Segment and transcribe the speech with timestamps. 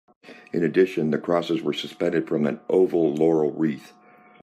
[0.51, 3.93] In addition, the crosses were suspended from an oval laurel wreath.